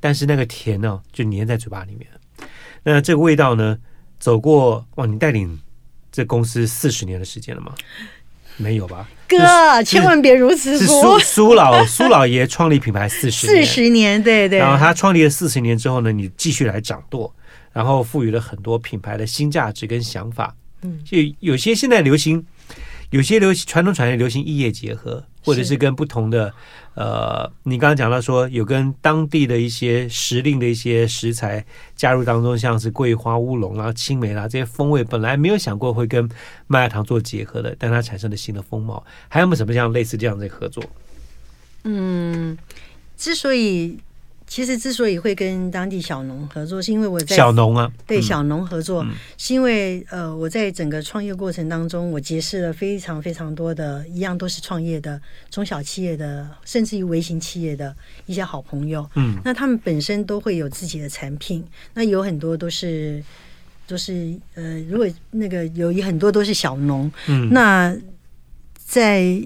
[0.00, 2.08] 但是那个甜呢、哦，就粘在嘴巴里面。
[2.84, 3.78] 那这个味道呢？
[4.20, 5.60] 走过哇，你带领
[6.10, 7.74] 这公司四十年的时间了吗？
[8.56, 11.18] 没有吧，哥，千万别如此说。
[11.18, 14.60] 是苏苏老苏老爷创立品牌四十年，四十年，对对。
[14.60, 17.34] 然后他创立了四十年之后呢，你继续来掌舵，
[17.74, 20.56] 然后赋予了很多品牌的新价值跟想法。
[20.80, 22.42] 嗯，就有些现在流行。
[23.10, 26.52] 有些流行传统产业流行异业结合，或者是跟不同的，
[26.94, 36.28] 呃，你刚刚讲到说有跟当地的一些时令的一些食材加入当中，像是桂花乌龙啊、青梅啦这些风味，本来没有想过会跟
[36.66, 39.04] 麦芽糖做结合的，但它产生了新的风貌。
[39.28, 40.82] 还有没有什么像类似这样的合作？
[41.84, 42.58] 嗯，
[43.16, 43.96] 之所以。
[44.54, 57.92] 其实之所以会跟当地小农合作，是因为我在小农啊，对小农合作，嗯、是因为呃，我在整个创业过程当中，我结识了非常非常多的，一样都是创业的中小企业的，甚至于微型企业的
[58.26, 59.04] 一些好朋友。
[59.16, 63.20] 嗯，那他们本身都会有自己的产品，那有很多都是
[63.88, 67.92] 都是呃，如果那个有一很多都是小农，嗯，那
[68.86, 69.36] 在。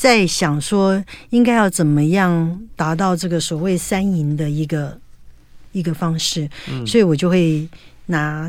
[0.00, 4.96] 在想说应该要怎么样达到这个所谓三赢的一个
[5.72, 7.68] 一个方式，嗯，所以我就会
[8.06, 8.48] 拿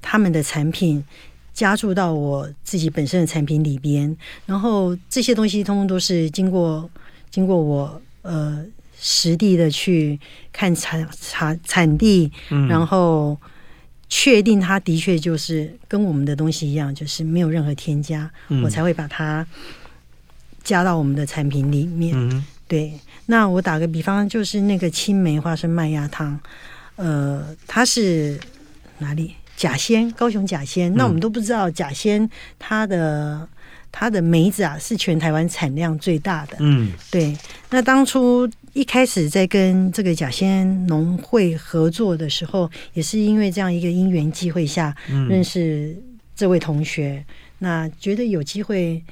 [0.00, 1.04] 他们的产品
[1.52, 6.88] 加注到我自己本身的产品里边，然后这些东西通通都是经过
[7.30, 8.64] 经过我呃
[8.98, 10.18] 实地的去
[10.50, 13.36] 看产产产地，嗯，然后
[14.08, 19.46] 确定它的确就是跟我们的东西一样，就是没有任何添加，嗯，我才会把它。
[20.62, 22.92] 加到我们的产品里面，嗯、对。
[23.26, 26.38] 那我打个比方，就是那个青梅花生麦芽汤，
[26.96, 28.40] 呃，它是
[28.98, 29.34] 哪里？
[29.56, 30.90] 甲仙，高雄甲仙。
[30.92, 33.46] 嗯、那我们都不知道甲仙它的
[33.92, 36.56] 它的梅子啊，是全台湾产量最大的。
[36.60, 37.36] 嗯，对。
[37.68, 44.94] 那当初一开始在跟这个甲仙农会合作的时候，也是因为这样一个因缘机会下
[45.28, 45.94] 认识
[46.34, 49.02] 这位同学，嗯、那觉得有机会。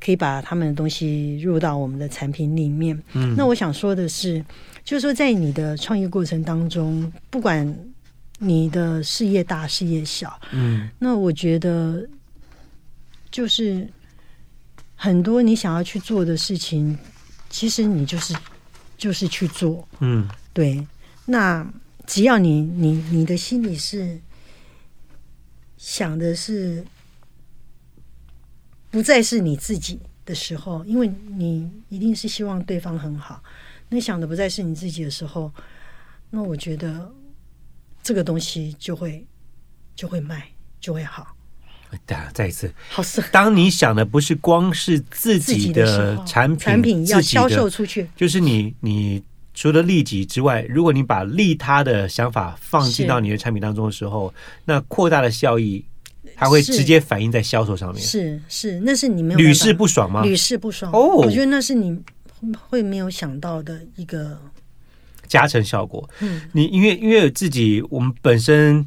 [0.00, 2.96] 可以把他们的东西入到我们的产品里面。
[3.14, 4.44] 嗯，那我想说的是，
[4.84, 7.76] 就是说，在你的创业过程当中，不管
[8.38, 12.08] 你的事业大事业小，嗯，那我觉得
[13.30, 13.88] 就是
[14.94, 16.96] 很多你想要去做的事情，
[17.50, 18.34] 其实你就是
[18.96, 19.86] 就是去做。
[20.00, 20.86] 嗯，对。
[21.26, 21.66] 那
[22.06, 24.18] 只要你你你的心里是
[25.76, 26.84] 想的是。
[28.90, 33.42] 不再是你自己的时候，因为你一定是希望对方很好，
[33.88, 35.52] 那想的不再是你自己的时候，
[36.30, 37.10] 那我觉得
[38.02, 39.24] 这个东西就会
[39.94, 40.48] 就会卖，
[40.80, 41.34] 就会好。
[42.34, 43.22] 再一次，好是。
[43.32, 49.22] 当你想的不是光是自己的产品，产品要销售出去，就是你你
[49.54, 54.34] 除了利己之外，如果你把利他的想法放进到你的产品当中的时候，
[54.66, 55.82] 那扩大的效益，
[56.36, 58.02] 它会直接反映在销售上面。
[58.02, 60.22] 是是，那是你没有屡试不爽吗？
[60.22, 60.92] 屡试不爽。
[60.92, 61.98] 哦，我觉得那是你
[62.68, 64.38] 会没有想到的一个
[65.26, 66.08] 加成效果。
[66.20, 68.86] 嗯，你因为因为自己我们本身。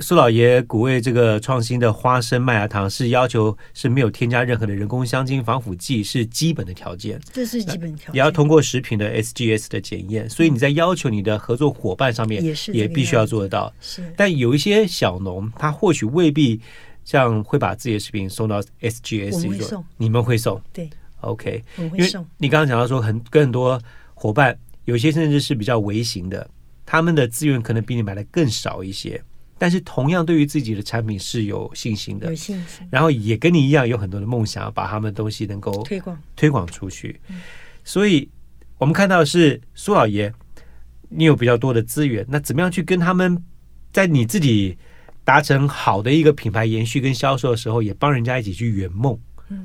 [0.00, 7.20] 苏老爷古味这个创新的花生麦芽糖是要求是没有添加任何的人工香精、防腐剂，是基本的条件。
[7.32, 10.30] 这是基本条件，也要通过食品的 SGS 的检验。
[10.30, 13.74] 所以你在要求你的合作伙伴上面，也是也必须要做得到。
[13.80, 16.60] 是，但有一些小农，他或许未必
[17.04, 19.34] 像会把自己的食品送到 SGS。
[19.34, 20.62] 我们会送，你们会送？
[20.72, 20.88] 对
[21.22, 21.64] ，OK。
[21.76, 22.24] 因为送。
[22.36, 23.80] 你刚刚讲到说，很跟很多
[24.14, 26.48] 伙伴，有些甚至是比较微型的，
[26.86, 29.20] 他们的资源可能比你买的更少一些。
[29.58, 37.20] 但是同样对于自己的产品是有信心的，有信心，然后也跟你一样有很多的梦想，把他们的东西能够推广推广出去。
[37.82, 38.28] 所以
[38.78, 40.32] 我们看到的是苏老爷，
[41.08, 43.42] 你有比较多的资源，那怎么样去跟他们
[43.92, 44.78] 在你自己
[45.24, 49.18] 达成好的一个品牌延续跟销售的时候，也帮人家一起去圆梦？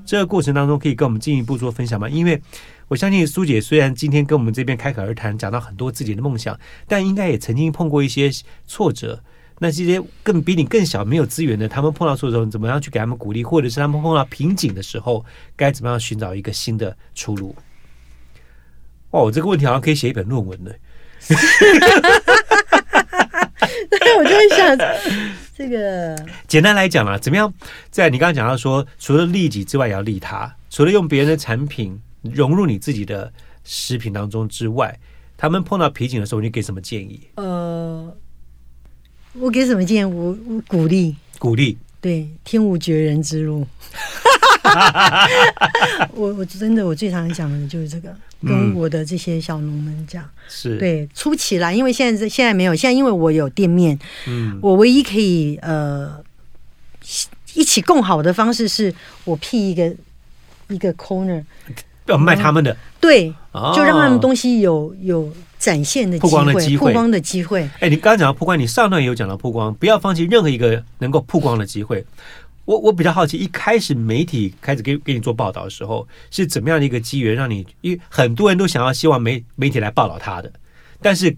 [0.06, 2.08] 这个过程当中可以跟我们进一步做分享吗？
[2.10, 2.42] 因为
[2.88, 8.32] 我相信苏姐虽然今天跟我们这边开口而谈，讲到很多自己的梦想，但应该也曾经碰过一些
[8.66, 9.22] 挫折。
[9.64, 17.56] 那这些更比你更小、没有资源的，他们碰到挫折的时候，你怎么样去给他们鼓励，或者是他们碰到瓶颈的时候，该怎么样寻找一个新的出路？
[19.12, 20.72] 哇，我这个问题好像可以写一本论文呢。
[23.90, 24.78] 对，我就会想
[25.58, 26.14] 这个。
[26.46, 27.54] 简单来讲啦，怎么样
[27.90, 33.32] 在你刚刚讲到说，除了利己之外，也要利他，除了用别人的产品融入你自己的
[33.64, 35.00] 食品当中之外，
[35.38, 37.30] 他们碰到瓶颈的时候，你给什么建议？
[37.36, 38.14] 呃。
[39.34, 40.06] 我给什么建议？
[40.06, 43.66] 我我鼓励，鼓励，对，天无绝人之路。
[46.14, 48.16] 我我真的我最常讲的就是这个，
[48.46, 56.24] 跟我的这些小农们讲，是、嗯、对，初期啦，因为现在现在没有，现在因为我有店面，嗯，我唯一可以呃
[57.54, 58.94] 一起共好的方式是
[59.26, 59.94] 我辟一个
[60.70, 61.44] 一个 corner，
[62.06, 63.34] 要卖他们的，对，
[63.76, 65.34] 就让他们东西有有。
[65.64, 67.70] 展现的曝光的机会，曝光的机会。
[67.80, 72.06] 哎，你刚刚讲到曝光，你上段也有讲到曝光，不要放弃任何一个能够曝光的机会。
[72.66, 80.52] 我我比较好奇，一开始媒体开始给给你做报道的时候，是怎么样的一个机缘，让你因为很多人都想要希望媒媒体来报道他的，
[81.02, 81.34] 但是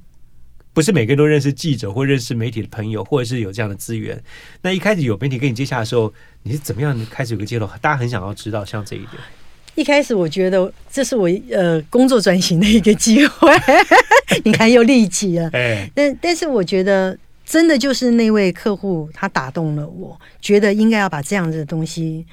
[0.74, 4.20] 不是每个人都认识记者或认识媒体的朋友，或者是有这样的资源。
[4.64, 6.12] 那一开始有媒体跟你接洽的时候，
[6.42, 7.68] 你是怎么样开始有个揭露？
[7.80, 9.12] 大家很想要知道像这一点。
[9.76, 13.52] 一开始我觉得这是我呃工作转型的一个机会，
[14.44, 15.50] 你看又利己了。
[15.54, 22.26] 哎，但但是我觉得真的就是那位客户他打动了我，觉得应该要把这样子的东西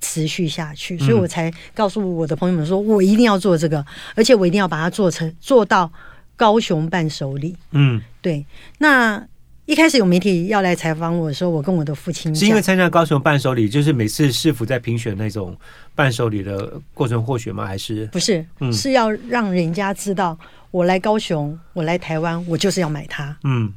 [0.00, 3.84] 持续下去，所以我才告诉我的朋友们说，我一定要做这个，
[4.14, 5.90] 而且我一定要把它做成做到
[6.36, 7.56] 高雄伴手礼。
[7.72, 8.44] 嗯，对，
[8.78, 9.26] 那。
[9.66, 15.56] 一开始有媒体要来采访我说，我跟我的父亲，是因为参加高雄伴手礼，就是每次市府在评选那种
[15.92, 17.66] 伴手礼的过程获选吗？
[17.66, 18.46] 还是不是？
[18.60, 20.38] 嗯，是要让人家知道
[20.70, 23.36] 我来高雄，我来台湾，我就是要买它。
[23.42, 23.72] 嗯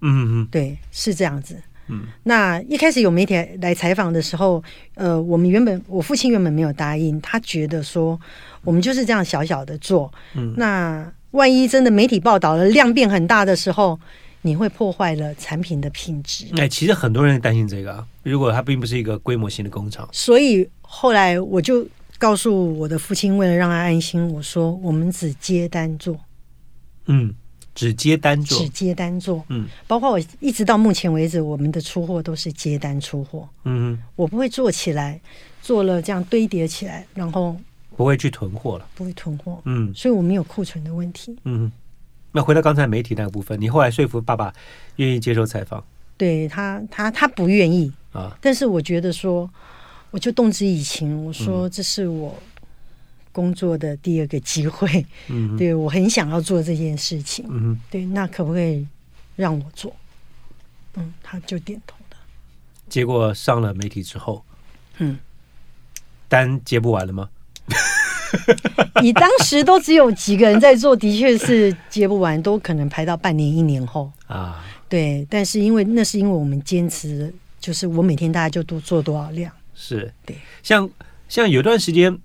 [0.00, 1.54] 嗯嗯，对，是这样子。
[1.88, 8.18] 嗯，那一开始有媒体来采访的时候，呃，我们原本我父亲原本没有答应，他觉得说
[8.64, 14.00] 我们就是这样小小的做，嗯，那万一真的媒体报道了量变很大的时候。
[14.46, 16.46] 你会破坏了产品的品质。
[16.56, 18.06] 哎，其实很多人担心这个啊。
[18.22, 26.16] 如果它并不是一个规模性的工厂，所以后来我就告诉我的父亲，为了让他安心，我说我们只接单做。
[27.06, 27.34] 嗯，
[27.74, 29.44] 只接单做，只接单做。
[29.48, 33.48] 嗯，包括我一直到目前为止，我们的出货都是接单出货。
[33.64, 35.20] 嗯，我不会做起来，
[35.60, 37.56] 做了这样堆叠起来，然后
[37.96, 39.60] 不会去囤货了，不会囤货。
[39.64, 41.36] 嗯，所以我们有库存的问题。
[41.44, 41.70] 嗯。
[42.36, 44.52] 那回到刚才媒体那个部分，你后来说服爸爸
[44.96, 45.82] 愿意接受采访？
[46.18, 48.36] 对他，他他不愿意啊。
[48.42, 49.50] 但是我觉得说，
[50.10, 52.38] 我就动之以情，我说这是我
[53.32, 55.06] 工作的第二个机会。
[55.28, 57.46] 嗯，对我很想要做这件事情。
[57.48, 58.86] 嗯，对，那可不可以
[59.34, 59.96] 让我做？
[60.96, 62.18] 嗯，他就点头了。
[62.86, 64.44] 结果上了媒体之后，
[64.98, 65.18] 嗯，
[66.28, 67.30] 单接不完了吗？
[69.02, 74.64] 你当时都只有几个人在做，的确是接不完，都可能排到半年、一年后啊。
[74.88, 79.52] 对，但是因为那是因为我们坚持，就是我每天大概就多做多少量。
[79.74, 80.36] 是，对。
[80.62, 80.88] 像
[81.28, 82.16] 像有段时间，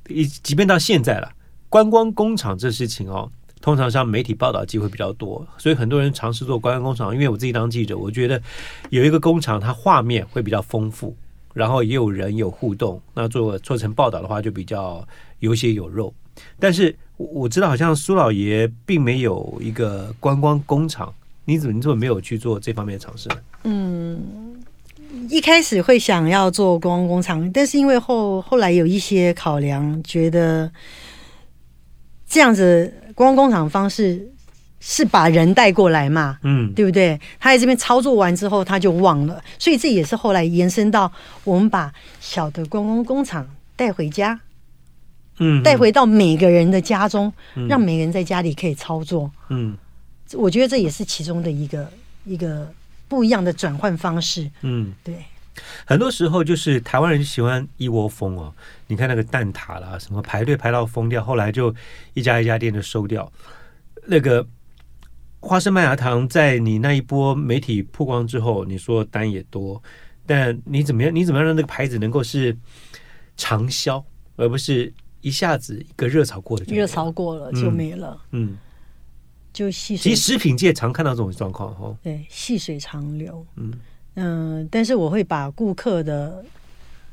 [0.44, 1.32] 即便到现在了，
[1.70, 3.30] 观光工厂这事情哦，
[3.60, 7.14] 通常上媒体报道机会比较多，所以很多人尝试做观光工厂。
[7.14, 8.40] 因为我自己当记者，我觉得
[8.92, 11.16] 有一个工厂，它画面会比较丰富，
[11.54, 15.06] 然后也有人有互动，那做做成报道的话，就比较
[15.42, 16.12] 有血有肉。
[16.58, 21.14] 但是我知道，好像苏老爷并没有一个观光工厂，
[21.46, 23.36] 你怎么你怎么没有去做这方面的尝试呢？
[23.66, 24.22] 嗯。
[25.30, 30.72] 一开始会想要做观光工厂，但是因为后后来有一些考量，觉得
[32.26, 34.26] 这样子观光工厂方式
[34.80, 37.20] 是把人带过来嘛，嗯，对不对？
[37.42, 41.12] 他在这边操作完之后，他就忘了，所以这也是后来延伸到
[41.44, 44.40] 我们把小的观光工厂带回家，
[45.42, 47.34] 嗯，带回到每个人的家中，
[47.68, 49.76] 让每个人在家里可以操作，嗯，
[50.34, 51.92] 我觉得这也是其中的一个
[52.24, 52.72] 一个。
[53.12, 55.14] 不一样的转换方式，嗯，对，
[55.84, 58.54] 很多时候就是台湾人喜欢一窝蜂哦。
[58.88, 61.76] 你看那个蛋挞啦，什么排队排到疯掉，后来就
[62.14, 63.30] 一家一家店就收掉。
[64.06, 64.48] 那个
[65.42, 69.84] 花生麦芽糖在你那一波媒体曝光之后，你说单也多，
[70.26, 71.14] 但你怎么样？
[71.14, 72.56] 你怎么样让那个牌子能够是
[73.36, 74.02] 长销，
[74.38, 78.20] 而不是一下子一个热潮过了就热潮过了就没了？
[78.32, 78.52] 嗯。
[78.52, 78.58] 嗯
[79.54, 81.94] 就细水，其实食品界常看到这种状况哈。
[82.02, 83.46] 对，细水长流。
[83.58, 83.74] 嗯
[84.14, 86.42] 嗯、呃，但是我会把顾客的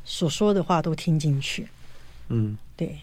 [0.04, 1.66] 所说的话都听进去。
[2.28, 2.96] 嗯，对。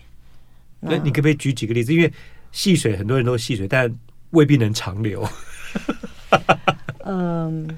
[0.80, 1.94] 那你可不可以举几个例子？
[1.94, 2.10] 因为
[2.54, 3.94] 细水很多人都细水，但
[4.30, 5.28] 未必能长流。
[7.04, 7.76] 嗯、呃，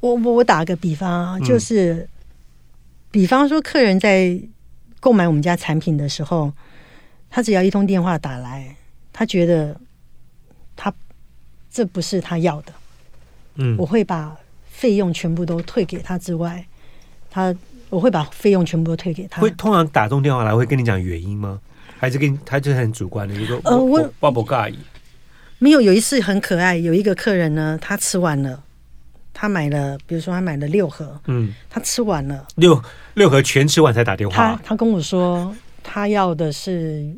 [0.00, 2.08] 我我我打个比方啊，就是，嗯、
[3.12, 4.36] 比方说客人在
[5.06, 6.52] 购买我们家产品的时候，
[7.30, 8.74] 他只要一通电话打来。
[9.12, 9.80] 他觉得
[10.74, 10.92] 他
[11.70, 12.72] 这不是他要的，
[13.54, 14.36] 嗯，我会把
[14.68, 16.66] 费用全部都退给他之外，
[17.30, 17.54] 他
[17.88, 19.40] 我会把费用全部都退给他。
[19.40, 21.60] 会通常打通电话来会跟你讲原因吗？
[21.98, 23.34] 还是跟你他就是很主观的？
[23.36, 24.78] 就说呃，我我不介意。
[25.60, 28.60] 没有，有一次很可爱，有一个客人呢，他吃完了，
[29.38, 32.82] 他买了，比如说他买了六盒，嗯，他吃完了六
[33.12, 34.34] 六盒全吃完才打电话。
[34.34, 37.14] 他他跟我说他要的是。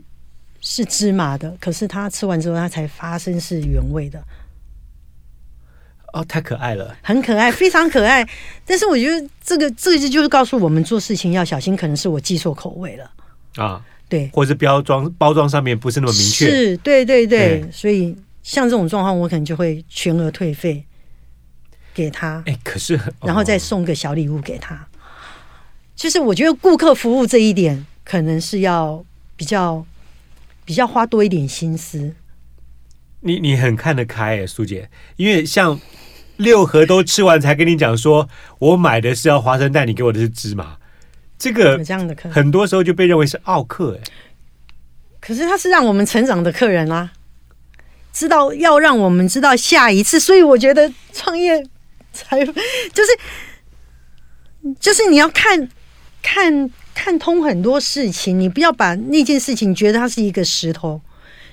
[0.61, 4.21] 是芝麻的，可是他吃完之后，他才发现是原味的。
[6.13, 8.29] 哦，太可爱了，很可爱，非常可爱。
[8.67, 13.09] 但是我觉得这个这个就是告诉我们做事情要小心，可能是我记错口味了
[13.55, 13.81] 啊。
[14.09, 16.51] 对，或者是标装包装上面不是那么明确。
[16.51, 17.61] 是，对对对。
[17.61, 20.85] 对，所以像这种状况，我可能就会全额退费
[21.99, 22.43] 给他。
[22.47, 24.75] 哎，可是，然后再送个小礼物给他。
[24.75, 24.87] 哦，
[25.97, 29.05] 就是我觉得顾客服务这一点，可能是要
[29.37, 29.85] 比较。
[30.69, 32.15] 比较花多一点心思，
[33.21, 35.81] 你你很看得开哎，苏姐，因为像
[36.37, 38.29] 六盒都吃完才跟你讲说，
[38.59, 40.77] 我买的是要花生蛋，你给我的是芝麻，
[41.39, 44.11] 这个有这样的客，很多时候就被认为是奥客哎。
[45.21, 47.13] 可是他是让我们成长的客人啊，
[48.13, 51.65] 知道要让我们知道下一次，所以我觉得创业
[52.13, 53.19] 才就是
[54.81, 55.69] 就是你要看
[56.23, 56.71] 看。
[57.01, 61.01] 看通很多事情，你不要把那件事情觉得它是一个石头，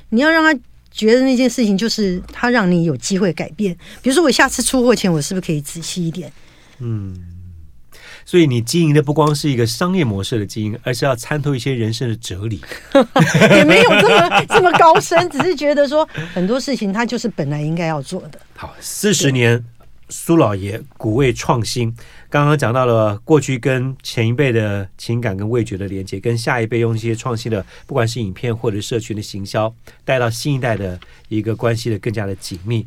[0.10, 3.78] 你要让他觉得那件事情就是他让你有机会改变。
[4.01, 6.34] 比如说，我下次出货前，我是不是可以仔细一点？
[6.80, 7.16] 嗯，
[8.26, 12.60] 所以你经营的不光是一个商业模式的经营，而是要参透一些人生的哲理。
[13.56, 16.03] 也没有这么这么高深，只是觉得说
[16.34, 18.39] 很多事情它就是本来应该要做的。
[18.56, 19.64] 好，四十年。
[20.10, 21.93] 苏老爷古味创新，
[22.30, 32.86] 刚刚讲到了过去跟前一辈的情感跟味觉的连接，跟下一辈用一些创新的，不管是影片或者社群的行销，带到新一代的一个关系的更加的紧密。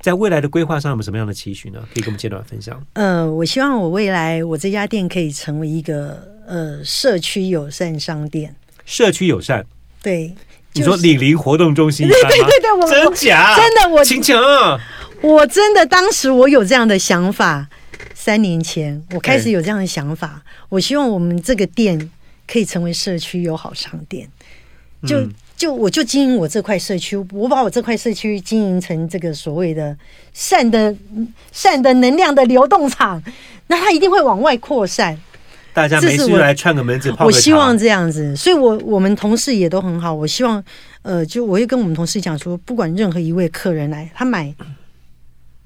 [0.00, 1.80] 在未来的规划上，有没有什么样的期许呢？
[1.92, 2.80] 可以跟我们简短分享。
[2.92, 8.54] 呃，我希望我未来我这家店可以成为一个呃社区友善商店。
[8.84, 9.66] 社区友善，
[10.00, 10.32] 对，
[10.72, 13.56] 你说李林活动中心， 对对对对，我真假？
[13.56, 14.40] 真的我请讲。
[15.20, 17.68] 我真的当时我有这样的想法，
[18.14, 20.42] 三年前我开始有这样的想法。
[20.68, 22.10] 我希望我们这个店
[22.46, 24.28] 可以成为社区友好商店，
[25.06, 29.96] 就就我就经营我这块社区，我把我这块社区经营成这个所谓的
[30.32, 30.94] 善的
[31.50, 33.20] 善的能量的流动场，
[33.66, 35.18] 那它一定会往外扩散。
[35.74, 40.14] 大家没事来串个门子泡个，我希望这样子，所以我我们同事也都很好。
[40.14, 40.62] 我希望
[41.02, 44.54] 呃，就我会跟我们同事讲说，不管任何一位客人来，他买。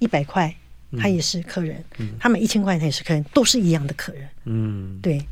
[0.03, 0.53] 一百块，
[0.99, 1.77] 他也是客人；
[2.19, 4.29] 他买一千块，他也是客人，都是一样的客人。
[4.47, 5.25] 嗯，对，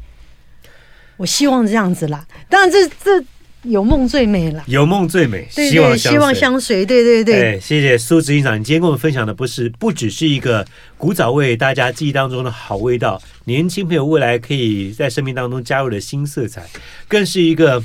[1.17, 2.25] 我希望这样子啦。
[2.49, 3.27] 当然这，这这
[3.63, 7.57] 有梦最美了，有梦最美，对对，希望相随，对对对。
[7.57, 10.65] 哎，谢谢苏执行长，你今天跟我们分享的不是不只是一个
[10.97, 16.65] 古早味，大家记忆当中的好味道，年轻朋友未来可以在生命当中加入的新色彩，
[17.09, 17.83] 更是一个，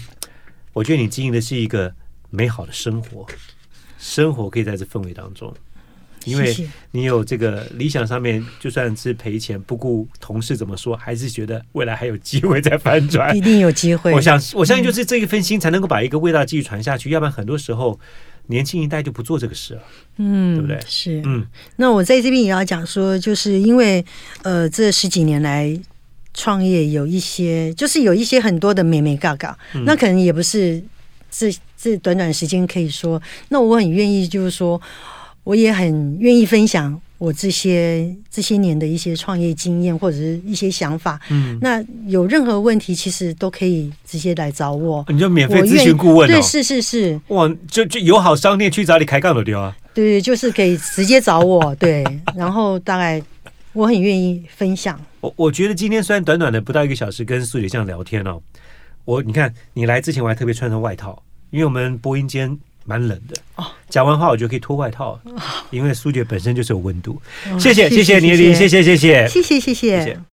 [0.71, 1.91] 我觉得你经营的是一个
[2.29, 3.25] 美好的生活，
[3.97, 5.51] 生活可以在这氛围当中。
[6.25, 6.55] 因为
[6.91, 14.11] 你有这个理想上面，就算是赔钱，不顾同事怎么说，还是觉得未来还有机会再翻转，一定有机会。
[14.11, 17.99] 我想，我相信就是这一份心才能够把一个味道继续传下去，嗯、要不然很多时候
[18.47, 19.83] 年轻一代就不做这个事了，
[20.17, 20.79] 嗯，对不对？
[20.87, 21.45] 是，嗯。
[21.75, 24.03] 那我在这边也要讲说，就是因为
[24.43, 25.79] 呃，这十几年来
[26.33, 30.83] 创业有一些，就是有一些很多的美眉角角，那可能也不是
[31.29, 33.21] 这这短短时间可以说。
[33.49, 34.81] 那我很愿意，就是说。
[35.45, 41.19] 我也很愿意分享我这些这些年的一些创业经验或者是一些想法。
[41.29, 45.05] 嗯，那有任何问题，其实都可以直接来找我。
[45.07, 46.33] 你就免费咨询顾问、哦？
[46.33, 47.21] 对，是是是。
[47.27, 49.73] 哇，就就友好商店去找你开杠的对啊？
[49.93, 51.73] 对，就是可以直接找我。
[51.79, 52.03] 对，
[52.35, 53.21] 然后大概
[53.73, 54.99] 我很愿意分享。
[55.21, 58.41] 我我觉得今天虽然短短的不到一个小时跟苏姐这样聊天哦，
[59.05, 62.57] 我你看你来之前我还特别穿上外套，因为我们播音间。
[62.85, 63.35] 蛮冷的。
[63.55, 65.19] 哦，讲完话我就可以脱外套，
[65.71, 67.21] 因为苏姐本身就是有温度。
[67.59, 68.81] 谢谢谢谢倪林，谢谢。
[68.83, 69.27] 谢谢谢谢。
[69.29, 70.19] 谢谢。